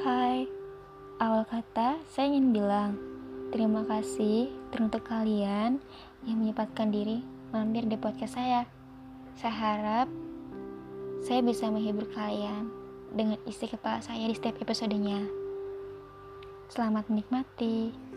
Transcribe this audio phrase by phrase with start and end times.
[0.00, 0.48] Hai,
[1.20, 2.96] awal kata, saya ingin bilang
[3.52, 5.76] terima kasih teruntuk kalian
[6.24, 7.20] yang menyempatkan diri
[7.52, 8.64] mampir di podcast saya.
[9.36, 10.08] Saya harap
[11.20, 12.72] saya bisa menghibur kalian
[13.12, 15.20] dengan isi kepala saya di setiap episodenya.
[16.72, 18.09] Selamat menikmati.